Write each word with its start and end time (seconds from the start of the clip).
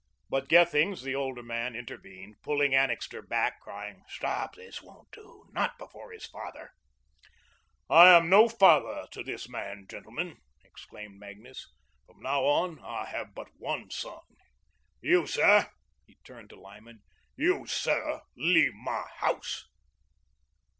But 0.31 0.49
Gethings, 0.49 1.03
the 1.03 1.13
older 1.13 1.43
man, 1.43 1.75
intervened, 1.75 2.37
pulling 2.41 2.73
Annixter 2.73 3.21
back, 3.21 3.59
crying: 3.61 4.01
"Stop, 4.07 4.55
this 4.55 4.81
won't 4.81 5.11
do. 5.11 5.45
Not 5.51 5.77
before 5.77 6.11
his 6.11 6.25
father." 6.25 6.71
"I 7.87 8.09
am 8.17 8.27
no 8.27 8.49
father 8.49 9.05
to 9.11 9.21
this 9.21 9.47
man, 9.47 9.85
gentlemen," 9.87 10.37
exclaimed 10.63 11.19
Magnus. 11.19 11.69
"From 12.07 12.19
now 12.19 12.45
on, 12.45 12.79
I 12.79 13.05
have 13.09 13.35
but 13.35 13.49
one 13.59 13.91
son. 13.91 14.21
You, 15.01 15.27
sir," 15.27 15.69
he 16.07 16.17
turned 16.23 16.49
to 16.49 16.59
Lyman, 16.59 17.03
"you, 17.35 17.67
sir, 17.67 18.23
leave 18.35 18.73
my 18.73 19.05
house." 19.17 19.67